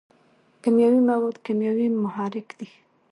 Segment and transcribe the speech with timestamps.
[0.61, 2.69] کیمیاوي مواد کیمیاوي محرک دی.